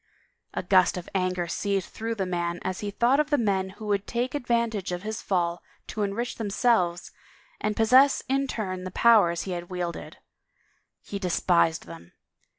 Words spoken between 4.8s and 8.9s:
of his fall to enrich themselves and possess in turn the